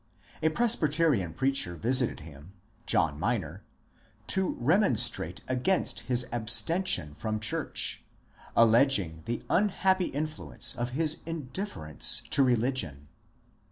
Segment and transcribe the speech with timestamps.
[0.41, 2.53] A Presbyterian preacher visited him
[2.87, 3.63] (John Minor)
[4.33, 8.01] to remonstrate against his absten tion from church,
[8.57, 13.09] alleging the unhappy influence of his indif ference to religion.